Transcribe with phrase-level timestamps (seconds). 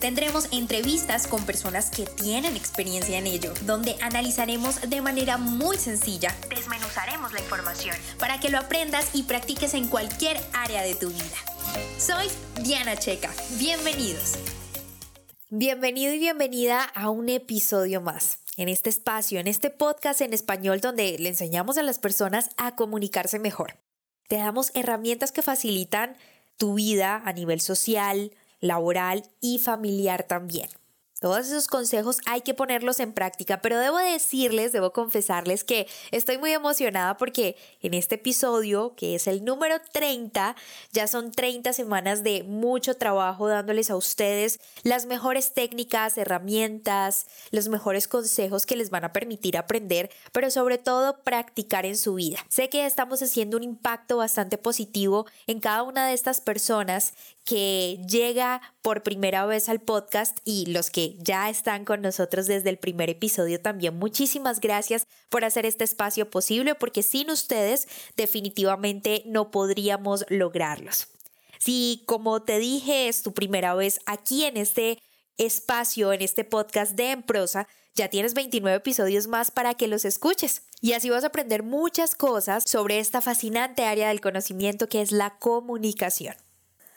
[0.00, 6.34] Tendremos entrevistas con personas que tienen experiencia en ello, donde analizaremos de manera muy sencilla,
[6.48, 11.36] desmenuzaremos la información para que lo aprendas y practiques en cualquier área de tu vida.
[11.98, 12.28] Soy
[12.62, 14.36] Diana Checa, bienvenidos.
[15.50, 18.38] Bienvenido y bienvenida a un episodio más.
[18.56, 22.74] En este espacio, en este podcast en español donde le enseñamos a las personas a
[22.74, 23.76] comunicarse mejor.
[24.28, 26.16] Te damos herramientas que facilitan
[26.56, 30.68] tu vida a nivel social, laboral y familiar también.
[31.20, 36.38] Todos esos consejos hay que ponerlos en práctica, pero debo decirles, debo confesarles que estoy
[36.38, 40.56] muy emocionada porque en este episodio, que es el número 30,
[40.92, 47.68] ya son 30 semanas de mucho trabajo dándoles a ustedes las mejores técnicas, herramientas, los
[47.68, 52.38] mejores consejos que les van a permitir aprender, pero sobre todo practicar en su vida.
[52.48, 57.12] Sé que estamos haciendo un impacto bastante positivo en cada una de estas personas
[57.44, 62.70] que llega por primera vez al podcast y los que ya están con nosotros desde
[62.70, 63.98] el primer episodio también.
[63.98, 71.08] Muchísimas gracias por hacer este espacio posible porque sin ustedes definitivamente no podríamos lograrlos.
[71.58, 74.98] Si como te dije es tu primera vez aquí en este
[75.36, 80.04] espacio, en este podcast de En Prosa, ya tienes 29 episodios más para que los
[80.04, 80.62] escuches.
[80.80, 85.12] Y así vas a aprender muchas cosas sobre esta fascinante área del conocimiento que es
[85.12, 86.34] la comunicación.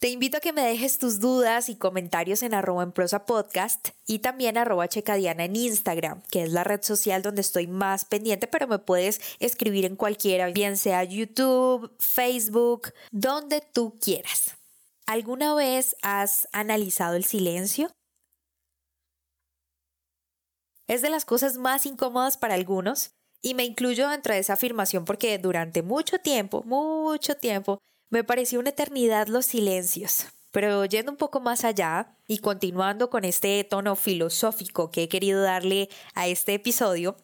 [0.00, 3.90] Te invito a que me dejes tus dudas y comentarios en arroba en prosa podcast
[4.06, 8.46] y también arroba checadiana en Instagram, que es la red social donde estoy más pendiente,
[8.46, 14.56] pero me puedes escribir en cualquiera, bien sea YouTube, Facebook, donde tú quieras.
[15.04, 17.90] ¿Alguna vez has analizado el silencio?
[20.88, 23.10] Es de las cosas más incómodas para algunos
[23.42, 28.60] y me incluyo dentro de esa afirmación porque durante mucho tiempo, mucho tiempo, me pareció
[28.60, 30.26] una eternidad los silencios.
[30.50, 35.42] Pero yendo un poco más allá y continuando con este tono filosófico que he querido
[35.42, 37.16] darle a este episodio,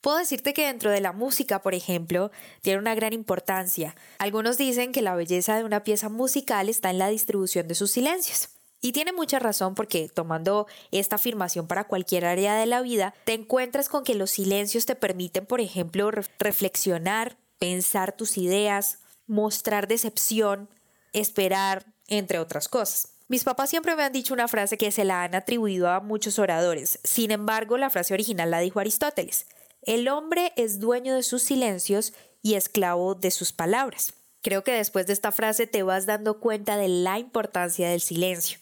[0.00, 3.94] puedo decirte que dentro de la música, por ejemplo, tiene una gran importancia.
[4.18, 7.92] Algunos dicen que la belleza de una pieza musical está en la distribución de sus
[7.92, 8.48] silencios.
[8.82, 13.34] Y tiene mucha razón porque tomando esta afirmación para cualquier área de la vida, te
[13.34, 18.98] encuentras con que los silencios te permiten, por ejemplo, reflexionar, pensar tus ideas,
[19.30, 20.68] mostrar decepción,
[21.12, 23.12] esperar, entre otras cosas.
[23.28, 26.40] Mis papás siempre me han dicho una frase que se la han atribuido a muchos
[26.40, 26.98] oradores.
[27.04, 29.46] Sin embargo, la frase original la dijo Aristóteles.
[29.82, 34.14] El hombre es dueño de sus silencios y esclavo de sus palabras.
[34.42, 38.58] Creo que después de esta frase te vas dando cuenta de la importancia del silencio.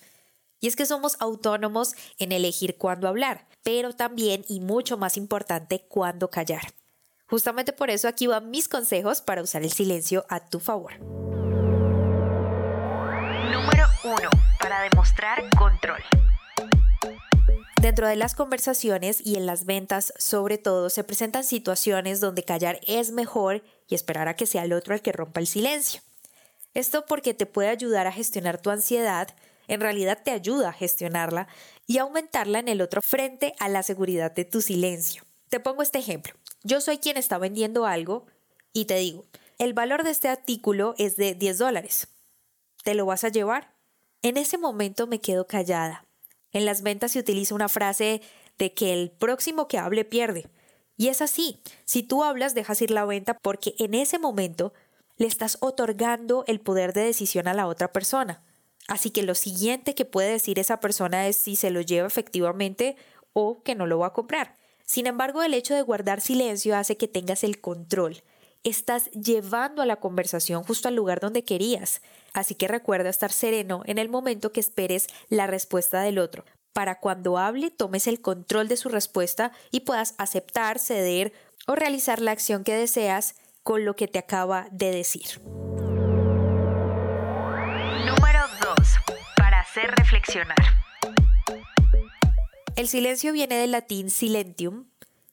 [0.60, 5.86] Y es que somos autónomos en elegir cuándo hablar, pero también y mucho más importante
[5.88, 6.74] cuándo callar.
[7.28, 10.98] Justamente por eso aquí van mis consejos para usar el silencio a tu favor.
[13.52, 14.14] Número 1.
[14.58, 16.02] Para demostrar control.
[17.82, 22.80] Dentro de las conversaciones y en las ventas, sobre todo, se presentan situaciones donde callar
[22.86, 26.00] es mejor y esperar a que sea el otro el que rompa el silencio.
[26.74, 29.28] Esto porque te puede ayudar a gestionar tu ansiedad,
[29.68, 31.46] en realidad te ayuda a gestionarla
[31.86, 35.22] y aumentarla en el otro frente a la seguridad de tu silencio.
[35.50, 36.34] Te pongo este ejemplo.
[36.64, 38.26] Yo soy quien está vendiendo algo
[38.72, 39.24] y te digo,
[39.58, 42.08] el valor de este artículo es de 10 dólares.
[42.84, 43.74] ¿Te lo vas a llevar?
[44.22, 46.04] En ese momento me quedo callada.
[46.52, 48.22] En las ventas se utiliza una frase
[48.56, 50.48] de que el próximo que hable pierde.
[50.96, 51.60] Y es así.
[51.84, 54.72] Si tú hablas, dejas ir la venta porque en ese momento
[55.16, 58.42] le estás otorgando el poder de decisión a la otra persona.
[58.88, 62.96] Así que lo siguiente que puede decir esa persona es si se lo lleva efectivamente
[63.32, 64.56] o que no lo va a comprar.
[64.88, 68.22] Sin embargo, el hecho de guardar silencio hace que tengas el control.
[68.64, 72.00] Estás llevando a la conversación justo al lugar donde querías.
[72.32, 77.00] Así que recuerda estar sereno en el momento que esperes la respuesta del otro, para
[77.00, 81.34] cuando hable tomes el control de su respuesta y puedas aceptar, ceder
[81.66, 85.38] o realizar la acción que deseas con lo que te acaba de decir.
[88.06, 88.74] Número 2.
[89.36, 90.77] Para hacer reflexionar.
[92.78, 94.84] El silencio viene del latín silentium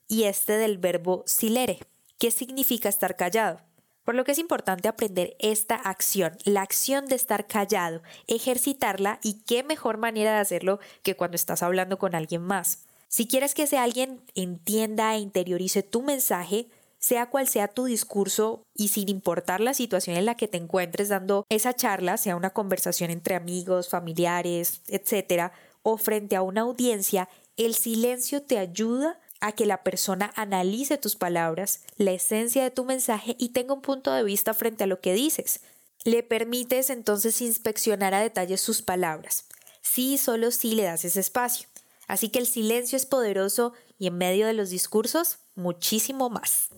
[0.07, 1.77] y este del verbo silere,
[2.17, 3.61] que significa estar callado.
[4.03, 9.43] Por lo que es importante aprender esta acción, la acción de estar callado, ejercitarla y
[9.43, 12.79] qué mejor manera de hacerlo que cuando estás hablando con alguien más.
[13.09, 16.67] Si quieres que ese alguien entienda e interiorice tu mensaje,
[16.97, 21.09] sea cual sea tu discurso y sin importar la situación en la que te encuentres
[21.09, 25.51] dando esa charla, sea una conversación entre amigos, familiares, etcétera,
[25.87, 31.15] o frente a una audiencia, el silencio te ayuda a que la persona analice tus
[31.15, 34.99] palabras, la esencia de tu mensaje y tenga un punto de vista frente a lo
[34.99, 35.61] que dices.
[36.03, 39.45] Le permites entonces inspeccionar a detalle sus palabras.
[39.83, 41.67] Sí, solo sí le das ese espacio.
[42.07, 46.69] Así que el silencio es poderoso y en medio de los discursos, muchísimo más.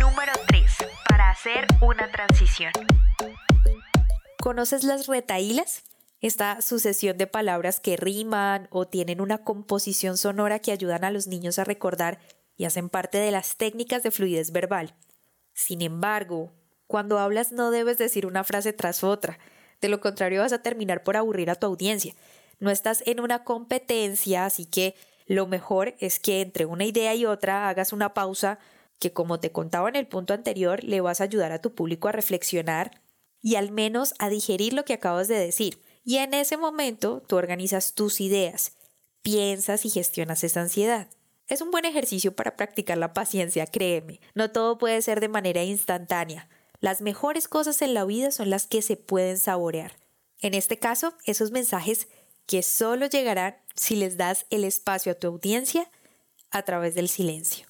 [0.00, 0.64] Número 3.
[1.08, 2.72] Para hacer una transición.
[4.40, 5.84] ¿Conoces las retaílas?
[6.20, 11.28] Esta sucesión de palabras que riman o tienen una composición sonora que ayudan a los
[11.28, 12.18] niños a recordar
[12.56, 14.96] y hacen parte de las técnicas de fluidez verbal.
[15.54, 16.52] Sin embargo,
[16.88, 19.38] cuando hablas no debes decir una frase tras otra,
[19.80, 22.14] de lo contrario vas a terminar por aburrir a tu audiencia.
[22.58, 27.26] No estás en una competencia, así que lo mejor es que entre una idea y
[27.26, 28.58] otra hagas una pausa
[28.98, 32.08] que como te contaba en el punto anterior, le vas a ayudar a tu público
[32.08, 33.02] a reflexionar
[33.40, 35.80] y al menos a digerir lo que acabas de decir.
[36.08, 38.72] Y en ese momento tú organizas tus ideas,
[39.20, 41.08] piensas y gestionas esa ansiedad.
[41.48, 44.18] Es un buen ejercicio para practicar la paciencia, créeme.
[44.34, 46.48] No todo puede ser de manera instantánea.
[46.80, 49.98] Las mejores cosas en la vida son las que se pueden saborear.
[50.40, 52.08] En este caso, esos mensajes
[52.46, 55.90] que solo llegarán si les das el espacio a tu audiencia
[56.50, 57.66] a través del silencio.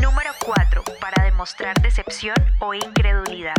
[0.00, 0.84] Número 4.
[0.98, 3.56] Para demostrar decepción o incredulidad.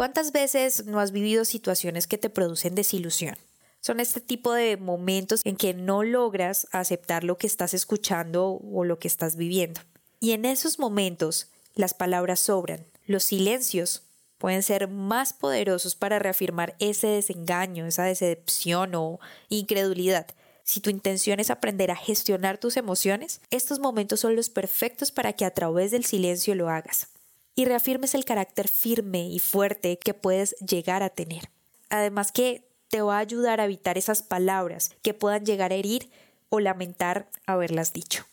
[0.00, 3.36] ¿Cuántas veces no has vivido situaciones que te producen desilusión?
[3.82, 8.84] Son este tipo de momentos en que no logras aceptar lo que estás escuchando o
[8.84, 9.82] lo que estás viviendo.
[10.18, 14.00] Y en esos momentos las palabras sobran, los silencios
[14.38, 19.20] pueden ser más poderosos para reafirmar ese desengaño, esa decepción o
[19.50, 20.28] incredulidad.
[20.64, 25.34] Si tu intención es aprender a gestionar tus emociones, estos momentos son los perfectos para
[25.34, 27.08] que a través del silencio lo hagas
[27.54, 31.50] y reafirmes el carácter firme y fuerte que puedes llegar a tener.
[31.88, 36.10] Además que te va a ayudar a evitar esas palabras que puedan llegar a herir
[36.48, 38.24] o lamentar haberlas dicho.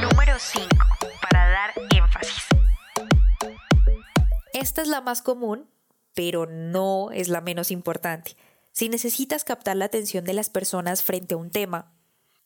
[0.00, 0.68] Número 5.
[1.22, 2.44] Para dar énfasis.
[4.52, 5.68] Esta es la más común,
[6.14, 8.36] pero no es la menos importante.
[8.72, 11.92] Si necesitas captar la atención de las personas frente a un tema,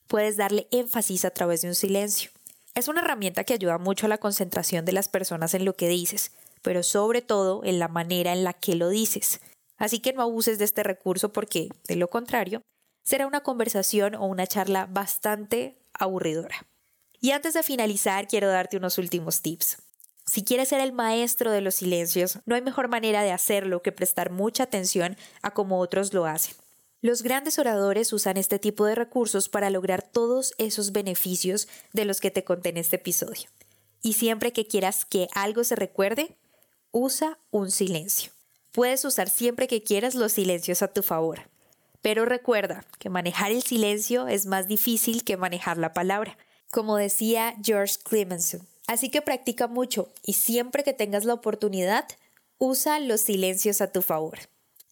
[0.07, 2.31] puedes darle énfasis a través de un silencio.
[2.75, 5.89] Es una herramienta que ayuda mucho a la concentración de las personas en lo que
[5.89, 9.41] dices, pero sobre todo en la manera en la que lo dices.
[9.77, 12.63] Así que no abuses de este recurso porque, de lo contrario,
[13.05, 16.67] será una conversación o una charla bastante aburridora.
[17.21, 19.79] Y antes de finalizar, quiero darte unos últimos tips.
[20.27, 23.93] Si quieres ser el maestro de los silencios, no hay mejor manera de hacerlo que
[23.93, 26.57] prestar mucha atención a cómo otros lo hacen.
[27.05, 32.19] Los grandes oradores usan este tipo de recursos para lograr todos esos beneficios de los
[32.19, 33.51] que te conté en este episodio.
[34.01, 36.35] Y siempre que quieras que algo se recuerde,
[36.93, 38.33] usa un silencio.
[38.73, 41.51] Puedes usar siempre que quieras los silencios a tu favor.
[42.01, 46.39] Pero recuerda que manejar el silencio es más difícil que manejar la palabra,
[46.71, 48.67] como decía George Clemenson.
[48.87, 52.07] Así que practica mucho y siempre que tengas la oportunidad,
[52.57, 54.39] usa los silencios a tu favor.